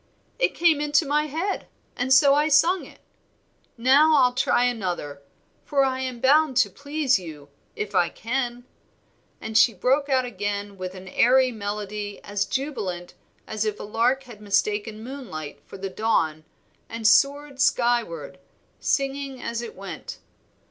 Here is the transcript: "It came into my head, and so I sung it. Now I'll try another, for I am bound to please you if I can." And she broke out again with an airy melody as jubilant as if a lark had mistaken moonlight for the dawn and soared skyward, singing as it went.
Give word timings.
"It 0.39 0.55
came 0.55 0.81
into 0.81 1.05
my 1.05 1.27
head, 1.27 1.67
and 1.95 2.11
so 2.11 2.33
I 2.33 2.47
sung 2.47 2.85
it. 2.85 3.01
Now 3.77 4.15
I'll 4.15 4.33
try 4.33 4.63
another, 4.63 5.21
for 5.63 5.83
I 5.85 5.99
am 5.99 6.19
bound 6.19 6.57
to 6.57 6.71
please 6.71 7.19
you 7.19 7.49
if 7.75 7.93
I 7.93 8.09
can." 8.09 8.63
And 9.39 9.55
she 9.55 9.75
broke 9.75 10.09
out 10.09 10.25
again 10.25 10.75
with 10.75 10.95
an 10.95 11.07
airy 11.07 11.51
melody 11.51 12.19
as 12.23 12.45
jubilant 12.45 13.13
as 13.45 13.63
if 13.63 13.79
a 13.79 13.83
lark 13.83 14.23
had 14.23 14.41
mistaken 14.41 15.03
moonlight 15.03 15.61
for 15.67 15.77
the 15.77 15.87
dawn 15.87 16.45
and 16.89 17.07
soared 17.07 17.61
skyward, 17.61 18.39
singing 18.79 19.39
as 19.39 19.61
it 19.61 19.75
went. 19.75 20.17